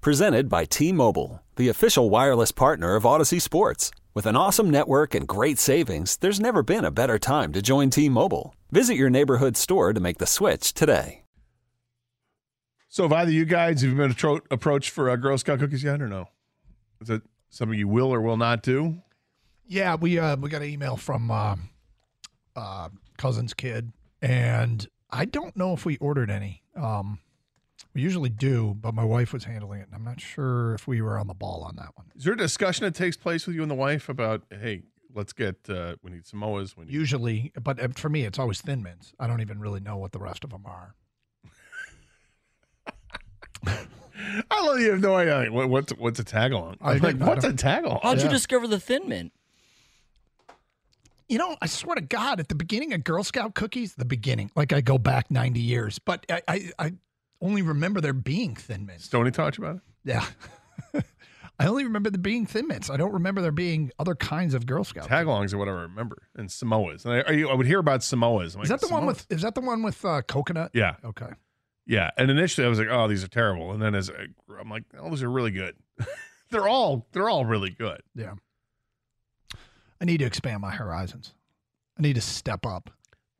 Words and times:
Presented 0.00 0.48
by 0.48 0.64
T 0.64 0.92
Mobile, 0.92 1.42
the 1.56 1.68
official 1.68 2.08
wireless 2.08 2.52
partner 2.52 2.94
of 2.94 3.02
Audacy 3.02 3.42
Sports. 3.42 3.90
With 4.14 4.26
an 4.26 4.36
awesome 4.36 4.70
network 4.70 5.12
and 5.12 5.26
great 5.26 5.58
savings, 5.58 6.16
there's 6.18 6.38
never 6.38 6.62
been 6.62 6.84
a 6.84 6.92
better 6.92 7.18
time 7.18 7.52
to 7.52 7.60
join 7.60 7.90
T 7.90 8.08
Mobile. 8.08 8.54
Visit 8.70 8.94
your 8.94 9.10
neighborhood 9.10 9.56
store 9.56 9.92
to 9.92 9.98
make 9.98 10.18
the 10.18 10.26
switch 10.26 10.72
today. 10.72 11.24
So, 12.88 13.02
have 13.02 13.12
either 13.12 13.32
you 13.32 13.44
guys 13.44 13.82
have 13.82 13.90
you 13.90 13.96
been 13.96 14.12
attro- 14.12 14.46
approached 14.52 14.90
for 14.90 15.10
uh, 15.10 15.16
Girl 15.16 15.36
Scout 15.36 15.58
cookies 15.58 15.82
yet, 15.82 16.00
or 16.00 16.06
no? 16.06 16.28
Is 17.00 17.10
it 17.10 17.22
something 17.50 17.76
you 17.76 17.88
will 17.88 18.14
or 18.14 18.20
will 18.20 18.36
not 18.36 18.62
do? 18.62 19.02
Yeah, 19.66 19.96
we 19.96 20.16
uh, 20.16 20.36
we 20.36 20.48
got 20.48 20.62
an 20.62 20.68
email 20.68 20.96
from 20.96 21.28
uh, 21.28 21.56
uh, 22.54 22.88
cousin's 23.16 23.52
kid, 23.52 23.92
and 24.22 24.86
I 25.10 25.24
don't 25.24 25.56
know 25.56 25.72
if 25.72 25.84
we 25.84 25.96
ordered 25.96 26.30
any. 26.30 26.62
Um, 26.76 27.18
we 27.94 28.02
usually 28.02 28.28
do, 28.28 28.76
but 28.80 28.94
my 28.94 29.04
wife 29.04 29.32
was 29.32 29.44
handling 29.44 29.80
it, 29.80 29.86
and 29.86 29.94
I'm 29.94 30.04
not 30.04 30.20
sure 30.20 30.74
if 30.74 30.86
we 30.86 31.00
were 31.00 31.18
on 31.18 31.26
the 31.26 31.34
ball 31.34 31.64
on 31.64 31.76
that 31.76 31.90
one. 31.94 32.06
Is 32.16 32.24
there 32.24 32.34
a 32.34 32.36
discussion 32.36 32.84
that 32.84 32.94
takes 32.94 33.16
place 33.16 33.46
with 33.46 33.56
you 33.56 33.62
and 33.62 33.70
the 33.70 33.74
wife 33.76 34.08
about, 34.08 34.42
hey, 34.50 34.82
let's 35.14 35.32
get 35.32 35.56
uh, 35.68 35.96
we 36.02 36.12
need 36.12 36.24
Samoas, 36.24 36.76
we 36.76 36.84
need 36.84 36.92
Usually, 36.92 37.52
but 37.60 37.80
uh, 37.80 37.88
for 37.94 38.08
me, 38.08 38.24
it's 38.24 38.38
always 38.38 38.60
Thin 38.60 38.82
Mints. 38.82 39.12
I 39.18 39.26
don't 39.26 39.40
even 39.40 39.58
really 39.58 39.80
know 39.80 39.96
what 39.96 40.12
the 40.12 40.18
rest 40.18 40.44
of 40.44 40.50
them 40.50 40.64
are. 40.66 40.94
I 44.50 44.62
love 44.62 44.80
you 44.80 44.90
have 44.90 45.00
no 45.00 45.14
idea 45.14 45.36
like, 45.36 45.52
what, 45.52 45.68
what's 45.68 45.92
what's 45.92 46.18
a 46.18 46.24
tag 46.24 46.52
along. 46.52 46.76
I 46.80 46.92
I'm 46.92 46.98
like, 47.00 47.16
what's 47.16 47.44
a 47.44 47.52
tag 47.52 47.84
along? 47.84 48.00
How'd 48.02 48.22
you 48.22 48.28
discover 48.28 48.66
the 48.66 48.80
Thin 48.80 49.08
Mint? 49.08 49.32
You 51.28 51.38
know, 51.38 51.56
I 51.60 51.66
swear 51.66 51.94
to 51.94 52.00
God, 52.00 52.40
at 52.40 52.48
the 52.48 52.54
beginning 52.54 52.94
of 52.94 53.04
Girl 53.04 53.22
Scout 53.22 53.54
cookies, 53.54 53.94
the 53.94 54.06
beginning, 54.06 54.50
like 54.56 54.72
I 54.72 54.80
go 54.80 54.96
back 54.96 55.30
90 55.30 55.60
years, 55.60 55.98
but 55.98 56.24
I, 56.30 56.42
I, 56.48 56.70
I 56.78 56.92
only 57.40 57.62
remember 57.62 58.00
there 58.00 58.12
being 58.12 58.54
Thin 58.56 58.86
Mints. 58.86 59.04
Stoney 59.04 59.30
talked 59.30 59.58
about 59.58 59.76
it. 59.76 59.82
Yeah. 60.04 60.24
I 61.60 61.66
only 61.66 61.82
remember 61.84 62.08
there 62.10 62.20
being 62.20 62.46
Thin 62.46 62.68
Mints. 62.68 62.88
I 62.88 62.96
don't 62.96 63.12
remember 63.12 63.40
there 63.42 63.50
being 63.50 63.90
other 63.98 64.14
kinds 64.14 64.54
of 64.54 64.64
Girl 64.64 64.84
Scouts. 64.84 65.08
Tag 65.08 65.26
alongs 65.26 65.52
are 65.52 65.58
what 65.58 65.66
I 65.68 65.72
remember, 65.72 66.28
and 66.36 66.48
Samoas. 66.48 67.04
And 67.04 67.14
I, 67.14 67.20
are 67.22 67.32
you, 67.32 67.48
I 67.48 67.54
would 67.54 67.66
hear 67.66 67.80
about 67.80 68.00
Samoas. 68.00 68.54
I'm 68.54 68.62
Is 68.62 68.70
like, 68.70 68.80
that 68.80 68.80
the 68.80 68.92
one 68.92 69.06
with? 69.06 69.26
Is 69.28 69.42
that 69.42 69.54
the 69.56 69.60
one 69.60 69.82
with 69.82 70.04
uh, 70.04 70.22
coconut? 70.22 70.70
Yeah, 70.72 70.94
Okay. 71.04 71.30
yeah. 71.84 72.10
And 72.16 72.30
initially, 72.30 72.64
I 72.64 72.70
was 72.70 72.78
like, 72.78 72.88
oh, 72.90 73.08
these 73.08 73.24
are 73.24 73.28
terrible. 73.28 73.72
And 73.72 73.82
then 73.82 73.96
as 73.96 74.08
I, 74.08 74.26
I'm 74.60 74.70
like, 74.70 74.84
oh, 75.00 75.10
those 75.10 75.22
are 75.24 75.30
really 75.30 75.50
good. 75.50 75.74
they're 76.50 76.68
all 76.68 77.08
they're 77.12 77.28
all 77.28 77.44
really 77.44 77.70
good. 77.70 78.02
Yeah. 78.14 78.34
I 80.00 80.04
need 80.04 80.18
to 80.18 80.26
expand 80.26 80.60
my 80.60 80.70
horizons. 80.70 81.34
I 81.98 82.02
need 82.02 82.14
to 82.14 82.20
step 82.20 82.64
up. 82.64 82.90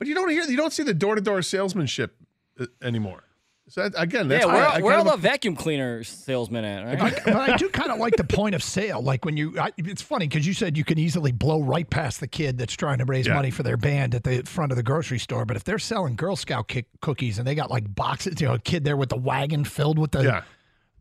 But 0.00 0.08
you 0.08 0.14
don't 0.14 0.28
hear 0.28 0.42
you 0.42 0.56
don't 0.56 0.72
see 0.72 0.82
the 0.82 0.94
door 0.94 1.14
to 1.14 1.20
door 1.20 1.40
salesmanship 1.42 2.16
uh, 2.58 2.66
anymore. 2.82 3.22
So 3.70 3.86
that, 3.88 4.00
again, 4.00 4.28
that's 4.28 4.44
yeah, 4.44 4.46
why 4.46 4.54
where, 4.54 4.66
I, 4.68 4.76
I 4.76 4.80
where 4.80 4.92
are 4.94 4.96
kind 4.98 5.08
the 5.08 5.12
of- 5.14 5.20
vacuum 5.20 5.54
cleaner 5.54 6.02
salesmen 6.02 6.64
at? 6.64 7.00
Right? 7.02 7.20
but 7.24 7.34
I 7.36 7.56
do 7.58 7.68
kind 7.68 7.92
of 7.92 7.98
like 7.98 8.16
the 8.16 8.24
point 8.24 8.54
of 8.54 8.62
sale. 8.62 9.02
Like 9.02 9.24
when 9.26 9.36
you, 9.36 9.58
I, 9.58 9.72
it's 9.76 10.00
funny 10.00 10.26
because 10.26 10.46
you 10.46 10.54
said 10.54 10.76
you 10.76 10.84
can 10.84 10.98
easily 10.98 11.32
blow 11.32 11.60
right 11.60 11.88
past 11.88 12.20
the 12.20 12.28
kid 12.28 12.56
that's 12.56 12.74
trying 12.74 12.98
to 12.98 13.04
raise 13.04 13.26
Yeah. 13.26 13.34
money 13.34 13.50
for 13.50 13.62
their 13.62 13.76
band 13.76 14.14
at 14.14 14.24
the 14.24 14.42
front 14.42 14.72
of 14.72 14.76
the 14.76 14.82
grocery 14.82 15.18
store. 15.18 15.44
But 15.44 15.56
if 15.56 15.64
they're 15.64 15.78
selling 15.78 16.16
Girl 16.16 16.34
Scout 16.34 16.68
kick 16.68 16.86
cookies 17.02 17.38
and 17.38 17.46
they 17.46 17.54
got 17.54 17.70
like 17.70 17.94
boxes, 17.94 18.40
you 18.40 18.48
know, 18.48 18.54
a 18.54 18.58
kid 18.58 18.84
there 18.84 18.96
with 18.96 19.10
the 19.10 19.18
wagon 19.18 19.64
filled 19.64 19.98
with 19.98 20.12
the, 20.12 20.22
yeah. 20.22 20.42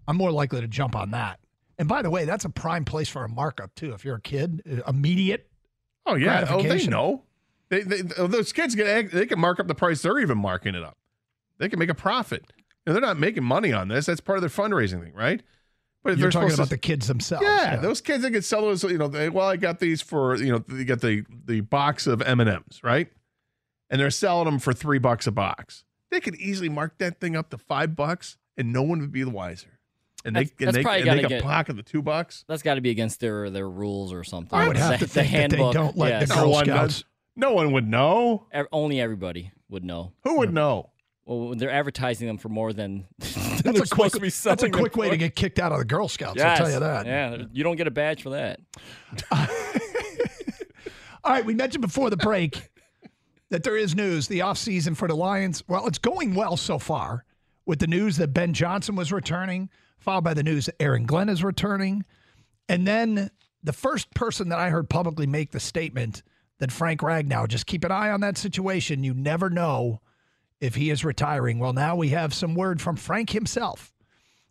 I'm 0.07 0.17
more 0.17 0.31
likely 0.31 0.59
to 0.61 0.67
jump 0.67 0.95
on 0.95 1.11
that. 1.11 1.39
And 1.79 1.87
by 1.87 2.01
the 2.01 2.09
way, 2.09 2.25
that's 2.25 2.43
a 2.43 2.49
prime 2.49 2.83
place 2.85 3.07
for 3.07 3.23
a 3.23 3.29
markup 3.29 3.75
too. 3.75 3.93
If 3.93 4.03
you're 4.03 4.15
a 4.15 4.21
kid, 4.21 4.61
uh, 4.85 4.89
immediate. 4.89 5.47
Oh 6.05 6.15
yeah. 6.15 6.45
Oh, 6.49 6.61
they 6.61 6.85
know. 6.87 7.23
They, 7.69 7.81
they 7.81 8.01
those 8.01 8.51
kids 8.51 8.75
get 8.75 9.11
they 9.11 9.25
can 9.25 9.39
mark 9.39 9.59
up 9.59 9.67
the 9.67 9.75
price. 9.75 10.01
They're 10.01 10.19
even 10.19 10.37
marking 10.37 10.73
it 10.75 10.83
up. 10.83 10.97
They 11.59 11.69
can 11.69 11.79
make 11.79 11.89
a 11.89 11.95
profit. 11.95 12.45
And 12.87 12.95
they're 12.95 13.01
not 13.01 13.19
making 13.19 13.43
money 13.43 13.73
on 13.73 13.89
this. 13.89 14.05
That's 14.07 14.21
part 14.21 14.37
of 14.37 14.41
their 14.41 14.49
fundraising 14.49 15.03
thing, 15.03 15.13
right? 15.13 15.43
But 16.03 16.13
if 16.13 16.19
You're 16.19 16.31
they're 16.31 16.41
talking 16.41 16.53
about 16.55 16.63
to- 16.65 16.69
the 16.69 16.77
kids 16.77 17.07
themselves. 17.07 17.45
yeah, 17.45 17.75
those 17.75 17.99
kids 17.99 18.23
that 18.23 18.31
could 18.31 18.45
sell 18.45 18.61
those. 18.61 18.81
You 18.83 18.97
know, 18.97 19.09
they, 19.09 19.27
well, 19.29 19.47
I 19.49 19.57
got 19.57 19.79
these 19.79 20.01
for 20.01 20.35
you 20.37 20.53
know, 20.53 20.63
you 20.69 20.85
get 20.85 21.01
the 21.01 21.25
the 21.45 21.59
box 21.61 22.07
of 22.07 22.21
M 22.21 22.39
and 22.39 22.49
M's, 22.49 22.79
right? 22.83 23.09
And 23.89 23.99
they're 24.01 24.09
selling 24.09 24.45
them 24.45 24.57
for 24.59 24.71
three 24.73 24.99
bucks 24.99 25.27
a 25.27 25.31
box. 25.31 25.83
They 26.11 26.21
could 26.21 26.35
easily 26.35 26.69
mark 26.69 26.97
that 26.99 27.19
thing 27.19 27.35
up 27.35 27.49
to 27.49 27.57
five 27.57 27.95
bucks, 27.95 28.37
and 28.55 28.71
no 28.71 28.81
one 28.83 28.99
would 29.01 29.11
be 29.11 29.23
the 29.23 29.29
wiser. 29.29 29.79
And 30.23 30.35
they 30.35 30.45
That's- 30.45 30.55
and 30.59 30.67
that's 30.67 30.85
they, 30.85 30.91
and 30.91 31.01
they 31.01 31.05
gotta 31.05 31.19
can 31.21 31.29
get- 31.29 31.43
pocket 31.43 31.75
the 31.75 31.83
two 31.83 32.01
bucks. 32.01 32.45
That's 32.47 32.63
got 32.63 32.75
to 32.75 32.81
be 32.81 32.89
against 32.89 33.19
their 33.19 33.49
their 33.49 33.69
rules 33.69 34.13
or 34.13 34.23
something. 34.23 34.57
I 34.57 34.67
would 34.67 34.77
have 34.77 34.99
The- 34.99 35.05
to 35.07 35.13
the 35.13 35.23
think 35.23 35.25
that 35.25 35.49
they 35.51 35.57
handbook, 35.57 35.73
don't 35.73 35.97
let 35.97 36.09
yes. 36.21 36.29
the 36.29 36.35
No 36.35 36.41
Girl 36.43 36.51
one 36.51 36.65
Scouts. 36.65 36.93
does. 36.95 37.05
No 37.35 37.51
one 37.53 37.71
would 37.73 37.87
know. 37.87 38.47
Ev- 38.53 38.67
Only 38.71 39.01
everybody 39.01 39.51
would 39.69 39.83
know. 39.83 40.13
Who 40.23 40.37
would 40.39 40.53
know? 40.53 40.89
Well, 41.27 41.55
they're 41.55 41.69
advertising 41.69 42.25
them 42.25 42.37
for 42.37 42.47
more 42.47 42.71
than 42.71 43.05
That's 43.19 43.79
a 43.81 43.85
quick. 43.93 44.13
to 44.13 44.19
be 44.21 44.29
That's 44.29 44.63
a 44.63 44.69
quick 44.69 44.95
way 44.95 45.07
for. 45.07 45.11
to 45.11 45.17
get 45.17 45.35
kicked 45.35 45.59
out 45.59 45.73
of 45.73 45.79
the 45.79 45.85
Girl 45.85 46.07
Scouts. 46.07 46.41
I'll 46.41 46.57
tell 46.57 46.71
you 46.71 46.79
that. 46.79 47.05
Yeah, 47.05 47.43
you 47.51 47.65
don't 47.65 47.75
get 47.75 47.85
a 47.85 47.91
badge 47.91 48.23
for 48.23 48.29
that. 48.29 48.61
All 51.23 51.33
right, 51.33 51.45
we 51.45 51.53
mentioned 51.53 51.81
before 51.81 52.09
the 52.09 52.15
break 52.17 52.69
that 53.49 53.63
there 53.63 53.75
is 53.75 53.93
news. 53.93 54.29
The 54.29 54.39
offseason 54.39 54.95
for 54.95 55.09
the 55.09 55.15
Lions, 55.15 55.63
well, 55.67 55.85
it's 55.85 55.97
going 55.97 56.33
well 56.33 56.55
so 56.55 56.79
far 56.79 57.25
with 57.65 57.79
the 57.79 57.87
news 57.87 58.15
that 58.17 58.29
Ben 58.29 58.53
Johnson 58.53 58.95
was 58.95 59.11
returning, 59.11 59.69
followed 59.99 60.23
by 60.23 60.33
the 60.33 60.43
news 60.43 60.67
that 60.67 60.75
Aaron 60.81 61.05
Glenn 61.05 61.27
is 61.27 61.43
returning. 61.43 62.05
And 62.69 62.87
then 62.87 63.29
the 63.61 63.73
first 63.73 64.13
person 64.13 64.47
that 64.49 64.59
I 64.59 64.69
heard 64.69 64.89
publicly 64.89 65.27
make 65.27 65.51
the 65.51 65.59
statement 65.59 66.23
that 66.59 66.71
Frank 66.71 67.01
Ragnow, 67.01 67.49
just 67.49 67.65
keep 67.65 67.83
an 67.83 67.91
eye 67.91 68.11
on 68.11 68.21
that 68.21 68.37
situation. 68.37 69.03
You 69.03 69.13
never 69.13 69.49
know 69.49 69.99
if 70.59 70.75
he 70.75 70.89
is 70.89 71.05
retiring. 71.05 71.59
Well, 71.59 71.73
now 71.73 71.95
we 71.95 72.09
have 72.09 72.33
some 72.33 72.55
word 72.55 72.81
from 72.81 72.95
Frank 72.95 73.31
himself. 73.31 73.93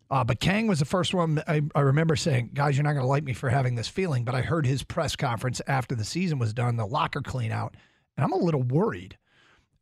Uh, 0.09 0.23
but 0.23 0.39
Kang 0.39 0.67
was 0.67 0.79
the 0.79 0.85
first 0.85 1.13
one 1.13 1.43
I, 1.47 1.61
I 1.75 1.81
remember 1.81 2.15
saying, 2.15 2.51
guys, 2.53 2.77
you're 2.77 2.83
not 2.83 2.93
going 2.93 3.03
to 3.03 3.07
like 3.07 3.25
me 3.25 3.33
for 3.33 3.49
having 3.49 3.75
this 3.75 3.89
feeling. 3.89 4.23
But 4.23 4.35
I 4.35 4.41
heard 4.41 4.65
his 4.65 4.83
press 4.83 5.15
conference 5.15 5.61
after 5.67 5.95
the 5.95 6.05
season 6.05 6.39
was 6.39 6.53
done, 6.53 6.77
the 6.77 6.85
locker 6.85 7.21
clean 7.21 7.51
out, 7.51 7.75
and 8.15 8.23
I'm 8.23 8.31
a 8.31 8.37
little 8.37 8.63
worried. 8.63 9.17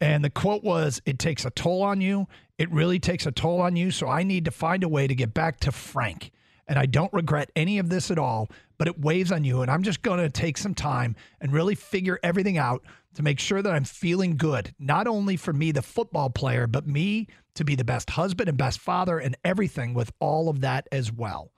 And 0.01 0.23
the 0.23 0.29
quote 0.29 0.63
was, 0.63 1.01
It 1.05 1.19
takes 1.19 1.45
a 1.45 1.51
toll 1.51 1.83
on 1.83 2.01
you. 2.01 2.27
It 2.57 2.71
really 2.71 2.99
takes 2.99 3.25
a 3.25 3.31
toll 3.31 3.61
on 3.61 3.75
you. 3.75 3.91
So 3.91 4.07
I 4.07 4.23
need 4.23 4.45
to 4.45 4.51
find 4.51 4.83
a 4.83 4.89
way 4.89 5.07
to 5.07 5.15
get 5.15 5.33
back 5.33 5.59
to 5.61 5.71
Frank. 5.71 6.31
And 6.67 6.79
I 6.79 6.85
don't 6.85 7.13
regret 7.13 7.51
any 7.55 7.77
of 7.77 7.89
this 7.89 8.09
at 8.09 8.17
all, 8.17 8.49
but 8.77 8.87
it 8.87 8.99
weighs 8.99 9.31
on 9.31 9.43
you. 9.43 9.61
And 9.61 9.69
I'm 9.69 9.83
just 9.83 10.01
going 10.01 10.19
to 10.19 10.29
take 10.29 10.57
some 10.57 10.73
time 10.73 11.15
and 11.39 11.53
really 11.53 11.75
figure 11.75 12.19
everything 12.23 12.57
out 12.57 12.83
to 13.15 13.23
make 13.23 13.39
sure 13.39 13.61
that 13.61 13.71
I'm 13.71 13.83
feeling 13.83 14.35
good, 14.35 14.73
not 14.79 15.07
only 15.07 15.37
for 15.37 15.53
me, 15.53 15.71
the 15.71 15.81
football 15.81 16.29
player, 16.29 16.67
but 16.67 16.87
me 16.87 17.27
to 17.55 17.63
be 17.63 17.75
the 17.75 17.85
best 17.85 18.09
husband 18.09 18.49
and 18.49 18.57
best 18.57 18.79
father 18.79 19.19
and 19.19 19.37
everything 19.43 19.93
with 19.93 20.11
all 20.19 20.49
of 20.49 20.61
that 20.61 20.87
as 20.91 21.11
well. 21.11 21.51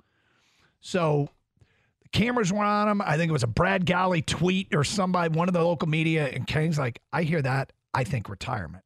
So 0.79 1.29
the 2.03 2.09
cameras 2.09 2.53
were 2.53 2.63
on 2.63 2.88
him. 2.88 3.01
I 3.01 3.18
think 3.18 3.29
it 3.29 3.34
was 3.34 3.44
a 3.44 3.47
Brad 3.47 3.85
Galli 3.85 4.22
tweet 4.22 4.75
or 4.75 4.84
somebody, 4.84 5.35
one 5.35 5.47
of 5.47 5.53
the 5.53 5.63
local 5.63 5.89
media, 5.89 6.28
and 6.28 6.45
Kang's 6.45 6.78
like, 6.78 7.01
I 7.12 7.24
hear 7.24 7.41
that. 7.41 7.74
I 7.94 8.03
think 8.03 8.29
retirement. 8.29 8.84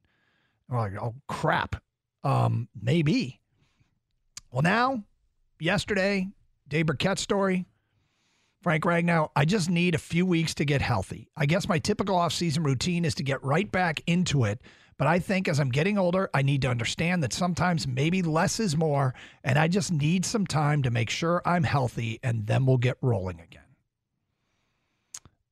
And 0.70 0.78
we're 0.78 0.84
like, 0.84 1.02
oh 1.02 1.16
crap. 1.28 1.82
Um, 2.24 2.70
maybe. 2.80 3.42
Well, 4.52 4.62
now, 4.62 5.04
yesterday, 5.62 6.28
Dave 6.68 6.88
Birkett 6.88 7.20
story. 7.20 7.66
Frank 8.62 8.84
Ragnow, 8.84 9.30
I 9.36 9.46
just 9.46 9.70
need 9.70 9.96
a 9.96 10.00
few 10.00 10.26
weeks 10.26 10.54
to 10.56 10.66
get 10.66 10.82
healthy. 10.82 11.30
I 11.36 11.48
guess 11.48 11.68
my 11.68 11.80
typical 11.80 12.16
offseason 12.16 12.64
routine 12.64 13.06
is 13.06 13.16
to 13.16 13.24
get 13.24 13.44
right 13.44 13.72
back 13.72 14.02
into 14.06 14.44
it. 14.44 14.62
But 14.98 15.08
I 15.08 15.18
think 15.18 15.48
as 15.48 15.60
I'm 15.60 15.72
getting 15.72 15.98
older, 15.98 16.30
I 16.32 16.44
need 16.44 16.62
to 16.62 16.68
understand 16.68 17.24
that 17.24 17.34
sometimes 17.34 17.88
maybe 17.88 18.22
less 18.22 18.60
is 18.60 18.78
more. 18.78 19.16
And 19.44 19.58
I 19.58 19.68
just 19.68 19.92
need 19.92 20.26
some 20.26 20.46
time 20.46 20.84
to 20.84 20.92
make 20.92 21.10
sure 21.10 21.42
I'm 21.44 21.64
healthy 21.64 22.20
and 22.22 22.46
then 22.46 22.68
we'll 22.68 22.78
get 22.78 22.98
rolling 23.02 23.40
again. 23.40 23.64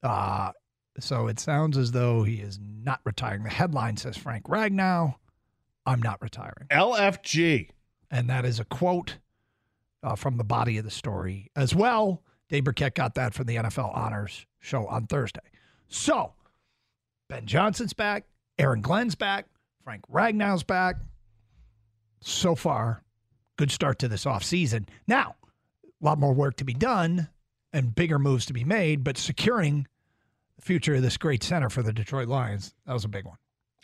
Uh, 0.04 0.52
so 1.00 1.28
it 1.28 1.40
sounds 1.40 1.80
as 1.80 1.92
though 1.92 2.22
he 2.22 2.36
is 2.36 2.60
not 2.62 3.00
retiring. 3.06 3.42
The 3.42 3.50
headline 3.50 3.98
says 3.98 4.18
Frank 4.18 4.46
Ragnow, 4.46 5.16
I'm 5.84 6.02
not 6.02 6.22
retiring. 6.22 6.68
LFG. 6.70 7.70
And 8.12 8.30
that 8.30 8.46
is 8.46 8.60
a 8.60 8.66
quote 8.66 9.18
uh, 10.04 10.16
from 10.16 10.38
the 10.38 10.44
body 10.44 10.78
of 10.78 10.86
the 10.86 10.92
story 10.92 11.50
as 11.56 11.76
well. 11.76 12.24
Dave 12.50 12.64
Birkett 12.64 12.96
got 12.96 13.16
that 13.16 13.34
from 13.34 13.46
the 13.46 13.58
NFL 13.58 13.96
Honors 13.96 14.46
show 14.60 14.88
on 14.88 15.08
Thursday. 15.08 15.42
So 15.88 16.34
Ben 17.30 17.46
Johnson's 17.46 17.94
back, 17.94 18.26
Aaron 18.58 18.82
Glenn's 18.82 19.16
back, 19.16 19.48
Frank 19.84 20.04
Ragnow's 20.12 20.64
back. 20.64 20.98
So 22.22 22.56
far, 22.56 23.04
good 23.58 23.72
start 23.72 24.00
to 24.00 24.08
this 24.08 24.26
offseason. 24.26 24.88
Now, 25.08 25.36
a 25.84 26.06
lot 26.06 26.20
more 26.20 26.34
work 26.34 26.58
to 26.58 26.66
be 26.66 26.74
done 26.74 27.30
and 27.72 27.96
bigger 27.96 28.20
moves 28.20 28.46
to 28.48 28.54
be 28.54 28.64
made, 28.64 29.04
but 29.04 29.18
securing 29.18 29.88
the 30.56 30.62
future 30.62 30.96
of 30.96 31.02
this 31.02 31.18
great 31.18 31.44
center 31.44 31.70
for 31.70 31.84
the 31.84 31.94
Detroit 31.94 32.28
Lions, 32.28 32.74
that 32.86 32.94
was 32.94 33.06
a 33.06 33.10
big 33.10 33.26
one. 33.26 33.38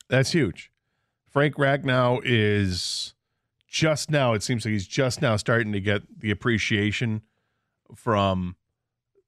That's 0.10 0.32
huge. 0.32 0.72
Frank 1.30 1.56
Ragnow 1.56 2.22
is 2.24 3.15
just 3.76 4.10
now, 4.10 4.32
it 4.34 4.42
seems 4.42 4.64
like 4.64 4.72
he's 4.72 4.88
just 4.88 5.22
now 5.22 5.36
starting 5.36 5.74
to 5.74 5.82
get 5.82 6.22
the 6.22 6.32
appreciation 6.32 7.22
from 7.94 8.56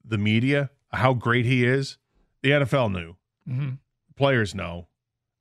the 0.05 0.17
media, 0.17 0.69
how 0.93 1.13
great 1.13 1.45
he 1.45 1.65
is. 1.65 1.97
The 2.41 2.51
NFL 2.51 2.93
knew, 2.93 3.15
Mm-hmm. 3.45 3.69
players 4.15 4.55
know. 4.55 4.87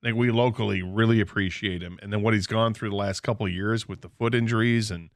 I 0.03 0.09
think 0.09 0.19
we 0.19 0.33
locally 0.33 0.83
really 0.83 1.21
appreciate 1.21 1.83
him. 1.83 2.01
And 2.03 2.13
then 2.13 2.21
what 2.23 2.35
he's 2.35 2.49
gone 2.49 2.75
through 2.75 2.91
the 2.91 2.97
last 2.97 3.21
couple 3.21 3.47
of 3.47 3.53
years 3.53 3.87
with 3.89 4.01
the 4.01 4.09
foot 4.09 4.35
injuries 4.35 4.91
and, 4.91 5.11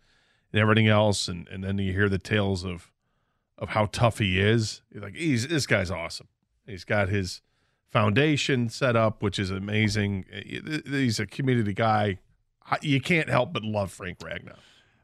and 0.53 0.61
everything 0.63 0.87
else. 0.87 1.27
And, 1.27 1.49
and 1.49 1.65
then 1.65 1.77
you 1.79 1.93
hear 1.93 2.09
the 2.09 2.19
tales 2.19 2.65
of 2.65 2.93
of 3.59 3.71
how 3.71 3.87
tough 3.87 4.19
he 4.19 4.41
is. 4.41 4.83
You're 4.93 5.03
like, 5.03 5.17
he's 5.17 5.49
this 5.49 5.67
guy's 5.67 5.91
awesome. 5.91 6.29
He's 6.65 6.85
got 6.85 7.09
his 7.09 7.43
foundation 7.91 8.69
set 8.69 8.95
up, 8.95 9.21
which 9.23 9.39
is 9.39 9.51
amazing. 9.51 10.25
He's 10.87 11.19
a 11.19 11.27
community 11.27 11.75
guy. 11.75 12.19
You 12.83 13.01
can't 13.01 13.29
help 13.29 13.53
but 13.53 13.63
love 13.63 13.91
Frank 13.91 14.19
Ragnow. 14.19 14.57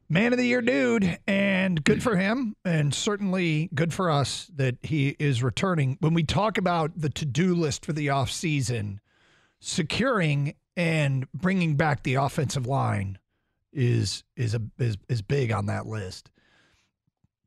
Man 0.09 0.33
of 0.33 0.39
the 0.39 0.47
year, 0.47 0.63
dude, 0.63 1.19
and 1.27 1.83
good 1.83 2.01
for 2.01 2.17
him, 2.17 2.55
and 2.65 2.95
certainly 2.95 3.69
good 3.75 3.93
for 3.93 4.09
us 4.09 4.49
that 4.55 4.77
he 4.83 5.17
is 5.19 5.43
returning. 5.43 5.97
When 5.99 6.15
we 6.15 6.23
talk 6.23 6.59
about 6.59 6.93
the 6.97 7.09
to 7.11 7.25
do 7.25 7.57
list 7.57 7.85
for 7.85 7.93
the 7.93 8.07
offseason, 8.07 8.99
securing 9.59 10.55
and 10.77 11.27
bringing 11.33 11.75
back 11.75 12.05
the 12.05 12.15
offensive 12.15 12.67
line 12.67 13.19
is 13.73 14.23
is 14.37 14.55
a 14.55 14.63
is, 14.79 14.97
is 15.09 15.23
big 15.23 15.51
on 15.51 15.67
that 15.67 15.87
list. 15.87 16.31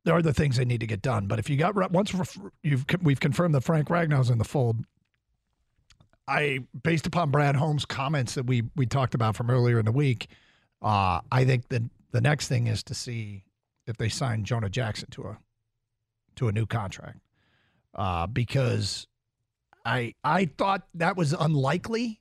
There 0.04 0.14
are 0.14 0.22
the 0.22 0.34
things 0.34 0.56
that 0.56 0.66
need 0.66 0.80
to 0.80 0.86
get 0.86 1.00
done, 1.00 1.28
but 1.28 1.38
if 1.38 1.48
you 1.48 1.56
got 1.56 1.74
once 1.92 2.12
you've 2.62 2.84
we've 3.00 3.20
confirmed 3.20 3.54
that 3.54 3.62
Frank 3.62 3.88
Ragnow's 3.88 4.28
in 4.28 4.36
the 4.36 4.44
fold, 4.44 4.84
I 6.30 6.60
based 6.84 7.06
upon 7.06 7.30
Brad 7.30 7.56
Holmes' 7.56 7.84
comments 7.84 8.34
that 8.34 8.46
we 8.46 8.62
we 8.76 8.86
talked 8.86 9.14
about 9.14 9.34
from 9.34 9.50
earlier 9.50 9.80
in 9.80 9.84
the 9.84 9.92
week, 9.92 10.28
uh, 10.80 11.20
I 11.32 11.44
think 11.44 11.68
that 11.68 11.82
the 12.12 12.20
next 12.20 12.46
thing 12.46 12.68
is 12.68 12.84
to 12.84 12.94
see 12.94 13.42
if 13.88 13.96
they 13.96 14.08
sign 14.08 14.44
Jonah 14.44 14.70
Jackson 14.70 15.08
to 15.10 15.24
a 15.24 15.38
to 16.36 16.46
a 16.46 16.52
new 16.52 16.66
contract, 16.66 17.18
uh, 17.96 18.28
because 18.28 19.08
I 19.84 20.14
I 20.22 20.46
thought 20.56 20.86
that 20.94 21.16
was 21.16 21.32
unlikely, 21.32 22.20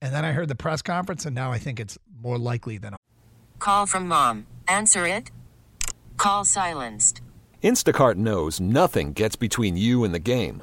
and 0.00 0.14
then 0.14 0.24
I 0.24 0.30
heard 0.30 0.48
the 0.48 0.54
press 0.54 0.80
conference, 0.80 1.26
and 1.26 1.34
now 1.34 1.50
I 1.50 1.58
think 1.58 1.80
it's 1.80 1.98
more 2.22 2.38
likely 2.38 2.78
than. 2.78 2.94
Call 3.58 3.86
from 3.86 4.06
mom. 4.06 4.46
Answer 4.68 5.08
it. 5.08 5.32
Call 6.16 6.44
silenced. 6.44 7.20
Instacart 7.64 8.14
knows 8.14 8.60
nothing 8.60 9.12
gets 9.12 9.34
between 9.34 9.76
you 9.76 10.04
and 10.04 10.14
the 10.14 10.20
game. 10.20 10.62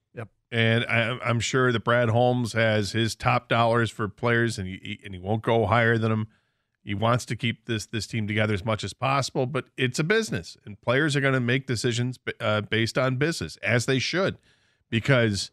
And 0.51 0.83
I, 0.85 1.17
I'm 1.23 1.39
sure 1.39 1.71
that 1.71 1.85
Brad 1.85 2.09
Holmes 2.09 2.53
has 2.53 2.91
his 2.91 3.15
top 3.15 3.47
dollars 3.47 3.89
for 3.89 4.09
players, 4.09 4.59
and 4.59 4.67
he 4.67 4.99
and 5.03 5.13
he 5.13 5.19
won't 5.19 5.43
go 5.43 5.65
higher 5.65 5.97
than 5.97 6.09
them. 6.09 6.27
He 6.83 6.93
wants 6.93 7.25
to 7.25 7.35
keep 7.37 7.67
this 7.67 7.85
this 7.85 8.05
team 8.05 8.27
together 8.27 8.53
as 8.53 8.65
much 8.65 8.83
as 8.83 8.91
possible, 8.91 9.45
but 9.45 9.65
it's 9.77 9.97
a 9.97 10.03
business, 10.03 10.57
and 10.65 10.81
players 10.81 11.15
are 11.15 11.21
going 11.21 11.35
to 11.35 11.39
make 11.39 11.67
decisions 11.67 12.19
uh, 12.41 12.61
based 12.61 12.97
on 12.97 13.15
business, 13.15 13.57
as 13.63 13.85
they 13.85 13.99
should, 13.99 14.37
because 14.89 15.51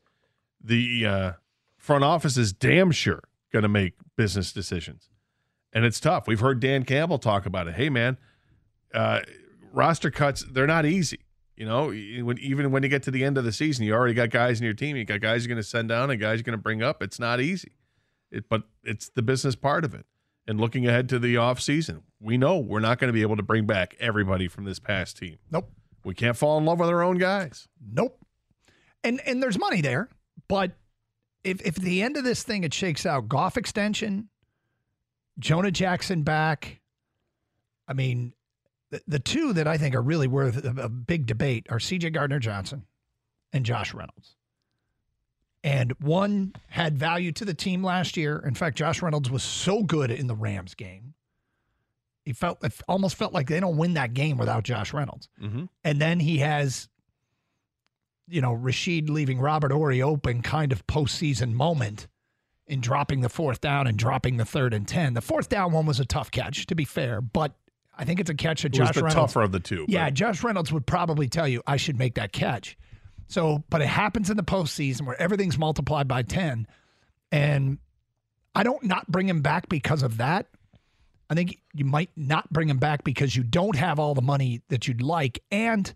the 0.61 1.07
uh, 1.07 1.33
front 1.77 2.03
office 2.03 2.37
is 2.37 2.53
damn 2.53 2.91
sure 2.91 3.23
going 3.53 3.63
to 3.63 3.69
make 3.69 3.93
business 4.17 4.53
decisions, 4.53 5.11
and 5.73 5.85
it's 5.85 6.01
tough. 6.01 6.27
We've 6.27 6.41
heard 6.41 6.59
Dan 6.59 6.85
Campbell 6.85 7.19
talk 7.19 7.47
about 7.47 7.69
it. 7.69 7.75
Hey, 7.75 7.89
man, 7.89 8.17
uh, 8.93 9.21
roster 9.73 10.11
cuts 10.11 10.45
they're 10.51 10.67
not 10.67 10.87
easy. 10.87 11.21
You 11.59 11.67
know, 11.67 11.89
when, 11.89 12.39
even 12.39 12.71
when 12.71 12.85
you 12.85 12.89
get 12.89 13.03
to 13.03 13.11
the 13.11 13.25
end 13.25 13.37
of 13.37 13.43
the 13.45 13.51
season, 13.51 13.85
you 13.85 13.93
already 13.93 14.15
got 14.15 14.31
guys 14.31 14.61
in 14.61 14.65
your 14.65 14.75
team. 14.75 14.97
You 14.97 15.05
got 15.05 15.21
guys 15.21 15.45
you're 15.45 15.53
going 15.53 15.63
to 15.63 15.69
send 15.69 15.89
down 15.89 16.09
and 16.09 16.21
guys 16.21 16.39
you're 16.39 16.45
going 16.45 16.57
to 16.57 16.63
bring 16.63 16.85
up. 16.85 17.03
It's 17.03 17.19
not 17.19 17.41
easy, 17.41 17.73
it, 18.31 18.49
but 18.49 18.63
it's 18.85 19.09
the 19.09 19.23
business 19.23 19.57
part 19.57 19.85
of 19.85 19.93
it 19.93 20.07
and 20.49 20.59
looking 20.59 20.87
ahead 20.87 21.09
to 21.11 21.19
the 21.19 21.35
offseason, 21.35 22.03
we 22.21 22.39
know 22.39 22.59
we're 22.59 22.81
not 22.81 22.99
going 22.99 23.09
to 23.09 23.13
be 23.13 23.23
able 23.23 23.37
to 23.37 23.43
bring 23.43 23.67
back 23.67 23.95
everybody 24.01 24.49
from 24.49 24.65
this 24.65 24.79
past 24.79 25.19
team. 25.19 25.37
Nope. 25.51 25.71
We 26.05 26.15
can't 26.15 26.37
fall 26.37 26.57
in 26.59 26.65
love 26.65 26.79
with 26.79 26.89
our 26.89 27.03
own 27.03 27.19
guys. 27.19 27.69
Nope. 27.93 28.19
And 29.05 29.21
and 29.27 29.43
there's 29.43 29.59
money 29.59 29.81
there, 29.81 30.09
but 30.49 30.73
if 31.45 31.61
if 31.61 31.75
the 31.75 32.03
end 32.03 32.17
of 32.17 32.25
this 32.25 32.43
thing 32.43 32.65
it 32.65 32.73
shakes 32.73 33.05
out, 33.05 33.29
Goff 33.29 33.57
extension, 33.57 34.29
Jonah 35.39 35.71
Jackson 35.71 36.23
back. 36.23 36.81
I 37.87 37.93
mean, 37.93 38.33
the, 38.91 39.03
the 39.07 39.19
two 39.19 39.53
that 39.53 39.67
I 39.67 39.77
think 39.77 39.95
are 39.95 40.03
really 40.03 40.29
worth 40.29 40.65
a, 40.65 40.83
a 40.83 40.89
big 40.89 41.27
debate 41.27 41.67
are 41.71 41.81
C.J. 41.81 42.11
Gardner 42.11 42.39
Johnson 42.39 42.85
and 43.53 43.65
Josh 43.65 43.95
Reynolds 43.95 44.37
and 45.65 45.93
one 46.01 46.55
had 46.69 46.97
value 46.97 47.33
to 47.33 47.45
the 47.45 47.55
team 47.55 47.83
last 47.83 48.17
year. 48.17 48.43
In 48.47 48.55
fact, 48.55 48.77
Josh 48.77 49.03
Reynolds 49.03 49.31
was 49.31 49.43
so 49.43 49.83
good 49.83 50.11
in 50.11 50.27
the 50.27 50.35
Rams 50.35 50.75
game. 50.75 51.15
He 52.25 52.33
felt 52.33 52.63
it 52.63 52.75
almost 52.87 53.17
felt 53.17 53.33
like 53.33 53.49
they 53.49 53.61
don't 53.61 53.77
win 53.77 53.95
that 53.95 54.15
game 54.15 54.37
without 54.37 54.63
Josh 54.63 54.93
Reynolds. 54.93 55.29
Mm-hmm. 55.43 55.65
And 55.83 56.01
then 56.01 56.21
he 56.21 56.39
has, 56.39 56.89
you 58.29 58.41
know, 58.41 58.55
Rasheed 58.55 59.09
leaving 59.09 59.41
Robert 59.41 59.73
Horry 59.73 60.03
open 60.03 60.43
kind 60.43 60.71
of 60.71 60.87
postseason 60.87 61.53
moment 61.53 62.07
in 62.67 62.81
dropping 62.81 63.23
the 63.23 63.31
fourth 63.31 63.63
down 63.63 63.87
and 63.87 63.97
dropping 63.99 64.37
the 64.37 64.45
third 64.45 64.75
and 64.75 64.87
ten. 64.87 65.15
The 65.15 65.23
fourth 65.23 65.49
down 65.49 65.73
one 65.73 65.87
was 65.87 65.99
a 65.99 66.05
tough 66.05 66.31
catch, 66.31 66.67
to 66.67 66.75
be 66.75 66.85
fair, 66.85 67.23
but 67.23 67.55
I 67.99 68.05
think 68.05 68.21
it's 68.21 68.31
a 68.31 68.35
catch 68.35 68.63
that 68.63 68.75
it 68.75 68.79
Josh 68.79 68.89
was 68.89 68.97
the 68.97 69.03
Reynolds. 69.05 69.33
tougher 69.33 69.43
of 69.43 69.53
the 69.53 69.61
two. 69.61 69.85
Yeah, 69.89 70.07
but- 70.07 70.15
Josh 70.15 70.43
Reynolds 70.45 70.73
would 70.73 70.87
probably 70.87 71.29
tell 71.29 71.49
you 71.49 71.63
I 71.67 71.77
should 71.77 71.99
make 71.99 72.15
that 72.15 72.33
catch. 72.33 72.77
So, 73.27 73.65
but 73.69 73.83
it 73.83 73.89
happens 73.89 74.31
in 74.31 74.37
the 74.37 74.43
postseason 74.43 75.03
where 75.03 75.21
everything's 75.21 75.59
multiplied 75.59 76.09
by 76.09 76.23
10. 76.23 76.67
And 77.31 77.79
I 78.55 78.63
don't 78.63 78.83
not 78.85 79.07
bring 79.11 79.29
him 79.29 79.43
back 79.43 79.69
because 79.69 80.03
of 80.03 80.17
that. 80.19 80.47
I 81.29 81.35
think 81.35 81.59
you 81.75 81.85
might 81.85 82.11
not 82.17 82.51
bring 82.51 82.71
him 82.71 82.79
back 82.79 83.05
because 83.05 83.37
you 83.37 83.43
don't 83.43 83.77
have 83.77 83.99
all 83.99 84.15
the 84.15 84.23
money 84.23 84.63
that 84.69 84.89
you'd 84.89 85.03
like. 85.03 85.43
And 85.51 85.93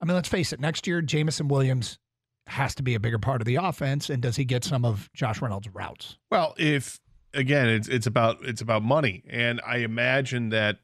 I 0.00 0.06
mean, 0.06 0.14
let's 0.14 0.28
face 0.28 0.54
it, 0.54 0.60
next 0.60 0.86
year, 0.86 1.02
Jameson 1.02 1.48
Williams 1.48 1.98
has 2.46 2.74
to 2.76 2.82
be 2.82 2.94
a 2.94 3.00
bigger 3.00 3.18
part 3.18 3.42
of 3.42 3.46
the 3.46 3.56
offense. 3.56 4.08
And 4.08 4.22
does 4.22 4.36
he 4.36 4.44
get 4.46 4.64
some 4.64 4.84
of 4.86 5.10
Josh 5.12 5.42
Reynolds' 5.42 5.68
routes? 5.68 6.16
Well, 6.30 6.54
if 6.56 6.98
again, 7.34 7.68
it's 7.68 7.88
it's 7.88 8.06
about 8.06 8.38
it's 8.42 8.62
about 8.62 8.82
money, 8.82 9.22
and 9.28 9.60
I 9.66 9.78
imagine 9.78 10.48
that 10.50 10.78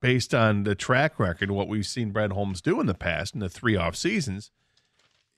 based 0.00 0.34
on 0.34 0.64
the 0.64 0.74
track 0.74 1.18
record, 1.18 1.50
what 1.50 1.68
we've 1.68 1.86
seen 1.86 2.10
Brad 2.10 2.32
Holmes 2.32 2.60
do 2.60 2.80
in 2.80 2.86
the 2.86 2.94
past 2.94 3.34
in 3.34 3.40
the 3.40 3.48
three 3.48 3.76
off 3.76 3.96
seasons, 3.96 4.50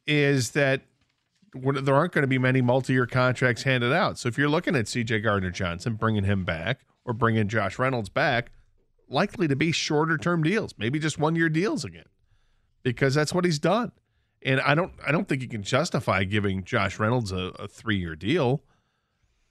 is 0.07 0.51
that 0.51 0.83
there 1.55 1.95
aren't 1.95 2.13
going 2.13 2.23
to 2.23 2.29
be 2.29 2.39
many 2.39 2.61
multi-year 2.61 3.07
contracts 3.07 3.63
handed 3.63 3.93
out. 3.93 4.19
So 4.19 4.29
if 4.29 4.37
you're 4.37 4.49
looking 4.49 4.77
at 4.77 4.89
C.J. 4.89 5.21
Gardner 5.21 5.51
Johnson, 5.51 5.95
bringing 5.95 6.25
him 6.25 6.45
back 6.45 6.81
or 7.05 7.15
bringing 7.15 7.49
Josh 7.49 7.79
Reynolds 7.79 8.09
back, 8.09 8.53
likely 9.09 9.49
to 9.49 9.57
be 9.57 9.73
shorter-term 9.73 10.43
deals, 10.43 10.75
maybe 10.77 10.99
just 10.99 11.19
one-year 11.19 11.49
deals 11.49 11.85
again, 11.85 12.05
because 12.83 13.15
that's 13.15 13.33
what 13.33 13.45
he's 13.45 13.59
done. 13.59 13.93
And 14.43 14.61
I 14.61 14.75
don't, 14.75 14.93
I 15.07 15.11
don't 15.11 15.27
think 15.27 15.43
you 15.43 15.49
can 15.49 15.63
justify 15.63 16.25
giving 16.25 16.65
Josh 16.65 16.99
Reynolds 16.99 17.33
a, 17.33 17.53
a 17.59 17.67
three-year 17.67 18.15
deal. 18.15 18.63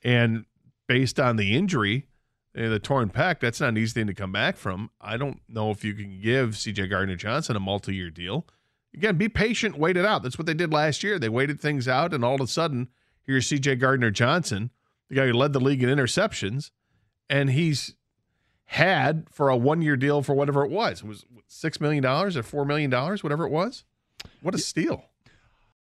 And 0.03 0.45
based 0.87 1.19
on 1.19 1.35
the 1.35 1.55
injury, 1.55 2.07
uh, 2.57 2.69
the 2.69 2.79
torn 2.79 3.09
pec, 3.09 3.39
that's 3.39 3.59
not 3.59 3.69
an 3.69 3.77
easy 3.77 3.93
thing 3.93 4.07
to 4.07 4.13
come 4.13 4.31
back 4.31 4.57
from. 4.57 4.89
I 4.99 5.17
don't 5.17 5.41
know 5.47 5.71
if 5.71 5.83
you 5.83 5.93
can 5.93 6.19
give 6.21 6.57
C.J. 6.57 6.87
Gardner 6.87 7.15
Johnson 7.15 7.55
a 7.55 7.59
multi-year 7.59 8.09
deal. 8.09 8.47
Again, 8.93 9.17
be 9.17 9.29
patient, 9.29 9.77
wait 9.77 9.97
it 9.97 10.05
out. 10.05 10.23
That's 10.23 10.37
what 10.37 10.47
they 10.47 10.53
did 10.53 10.73
last 10.73 11.03
year. 11.03 11.19
They 11.19 11.29
waited 11.29 11.61
things 11.61 11.87
out, 11.87 12.13
and 12.13 12.25
all 12.25 12.35
of 12.35 12.41
a 12.41 12.47
sudden, 12.47 12.87
here's 13.23 13.47
C.J. 13.47 13.75
Gardner 13.75 14.11
Johnson, 14.11 14.71
the 15.09 15.15
guy 15.15 15.27
who 15.27 15.33
led 15.33 15.53
the 15.53 15.59
league 15.59 15.83
in 15.83 15.89
interceptions, 15.89 16.71
and 17.29 17.51
he's 17.51 17.95
had 18.65 19.27
for 19.29 19.49
a 19.49 19.57
one-year 19.57 19.95
deal 19.95 20.21
for 20.21 20.33
whatever 20.33 20.65
it 20.65 20.71
was. 20.71 21.01
It 21.01 21.07
was 21.07 21.25
six 21.47 21.79
million 21.79 22.03
dollars 22.03 22.35
or 22.35 22.43
four 22.43 22.65
million 22.65 22.89
dollars, 22.89 23.23
whatever 23.23 23.45
it 23.45 23.51
was. 23.51 23.83
What 24.41 24.55
a 24.55 24.57
steal! 24.57 25.05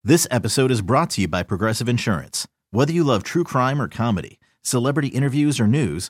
This 0.03 0.27
episode 0.31 0.71
is 0.71 0.81
brought 0.81 1.09
to 1.11 1.21
you 1.21 1.27
by 1.27 1.43
Progressive 1.43 1.89
Insurance. 1.89 2.47
Whether 2.71 2.93
you 2.93 3.03
love 3.03 3.23
true 3.23 3.43
crime 3.43 3.81
or 3.81 3.87
comedy, 3.87 4.39
celebrity 4.61 5.09
interviews 5.09 5.59
or 5.59 5.67
news, 5.67 6.09